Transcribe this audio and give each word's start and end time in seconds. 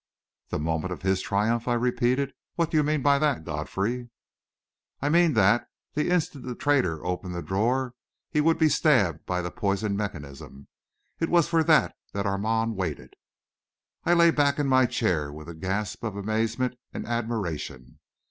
"The 0.49 0.57
moment 0.57 0.91
of 0.91 1.03
his 1.03 1.21
triumph?" 1.21 1.67
I 1.67 1.75
repeated. 1.75 2.33
"What 2.55 2.71
do 2.71 2.77
you 2.77 2.81
mean 2.81 3.03
by 3.03 3.19
that, 3.19 3.43
Godfrey?" 3.43 4.09
"I 4.99 5.09
mean 5.09 5.33
that, 5.33 5.67
the 5.93 6.09
instant 6.09 6.43
the 6.43 6.55
traitor 6.55 7.05
opened 7.05 7.35
the 7.35 7.43
drawer, 7.43 7.93
he 8.31 8.41
would 8.41 8.57
be 8.57 8.67
stabbed 8.67 9.27
by 9.27 9.43
the 9.43 9.51
poisoned 9.51 9.95
mechanism! 9.97 10.67
It 11.19 11.29
was 11.29 11.47
for 11.47 11.63
that 11.65 11.93
that 12.13 12.25
Armand 12.25 12.75
waited!" 12.77 13.13
I 14.03 14.15
lay 14.15 14.31
back 14.31 14.57
in 14.57 14.65
my 14.65 14.87
chair 14.87 15.31
with 15.31 15.47
a 15.47 15.53
gasp 15.53 16.03
of 16.03 16.15
amazement 16.17 16.79
and 16.91 17.05
admiration. 17.05 17.99